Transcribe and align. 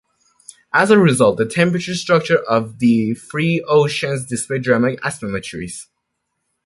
As 0.73 0.89
a 0.89 0.97
result, 0.97 1.37
the 1.37 1.45
temperature 1.45 1.93
structure 1.93 2.39
of 2.49 2.79
the 2.79 3.13
three 3.13 3.61
oceans 3.67 4.25
display 4.25 4.57
dramatic 4.57 4.99
asymmetries. 5.01 5.89